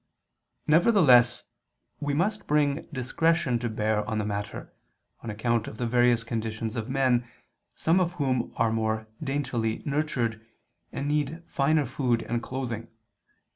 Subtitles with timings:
[0.65, 1.43] Nevertheless
[1.99, 4.73] we must bring discretion to bear on the matter,
[5.21, 7.27] on account of the various conditions of men,
[7.75, 10.43] some of whom are more daintily nurtured,
[10.91, 12.87] and need finer food and clothing.